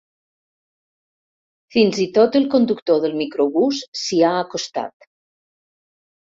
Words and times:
Fins 1.75 1.99
i 2.05 2.05
tot 2.15 2.37
el 2.39 2.47
conductor 2.55 2.97
del 3.03 3.13
microbús 3.19 3.83
s'hi 4.05 4.21
ha 4.23 4.33
acostat. 4.39 5.07